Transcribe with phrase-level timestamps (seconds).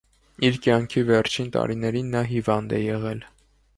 [0.47, 3.23] Իր կյանքի վերջին տարիներին նա հիվանդ է եղել։